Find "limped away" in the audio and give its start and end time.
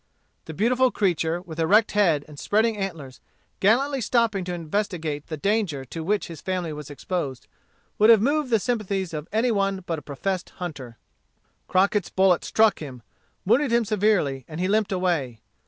14.67-15.39